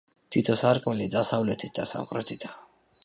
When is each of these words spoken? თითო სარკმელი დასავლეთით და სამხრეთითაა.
თითო 0.35 0.55
სარკმელი 0.61 1.07
დასავლეთით 1.17 1.75
და 1.81 1.89
სამხრეთითაა. 1.93 2.59